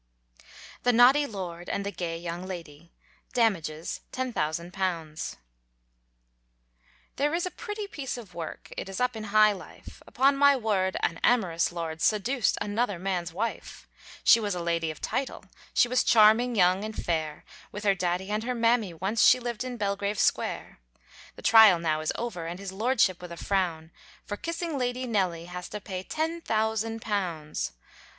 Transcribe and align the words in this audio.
THE 0.81 0.91
NAUGHTY 0.93 1.27
LORD 1.27 1.69
& 1.75 1.83
THE 1.83 1.91
GAY 1.91 2.17
YOUNG 2.17 2.47
LADY, 2.47 2.91
DAMAGES, 3.33 4.01
£10,000. 4.11 5.35
There 7.17 7.33
is 7.35 7.45
a 7.45 7.51
pretty 7.51 7.85
piece 7.85 8.17
of 8.17 8.33
work, 8.33 8.73
It 8.75 8.89
is 8.89 8.99
up 8.99 9.15
in 9.15 9.25
high 9.25 9.51
life, 9.51 10.01
Upon 10.07 10.35
my 10.35 10.55
word 10.55 10.97
an 11.01 11.19
amorous 11.23 11.71
lord, 11.71 12.01
Seduced 12.01 12.57
another 12.59 12.97
man's 12.97 13.31
wife; 13.31 13.87
She 14.23 14.39
was 14.39 14.55
a 14.55 14.59
lady 14.63 14.89
of 14.89 15.01
title, 15.01 15.45
She 15.71 15.87
was 15.87 16.03
charming, 16.03 16.55
young, 16.55 16.83
and 16.83 16.95
fair, 16.95 17.45
With 17.71 17.83
her 17.83 17.93
daddy 17.93 18.31
and 18.31 18.43
her 18.43 18.55
mammy 18.55 18.95
once 18.95 19.21
She 19.21 19.39
lived 19.39 19.63
in 19.63 19.77
Belgrave 19.77 20.17
Square. 20.17 20.79
The 21.35 21.43
trial 21.43 21.77
now 21.77 22.01
is 22.01 22.11
over, 22.15 22.47
And 22.47 22.59
his 22.59 22.71
lordship, 22.71 23.21
with 23.21 23.31
a 23.31 23.37
frown, 23.37 23.91
For 24.25 24.35
kissing 24.35 24.79
Lady 24.79 25.05
Nelly 25.05 25.45
Has 25.45 25.69
to 25.69 25.79
pay 25.79 26.01
ten 26.01 26.41
thousand 26.41 27.03
pounds. 27.03 27.73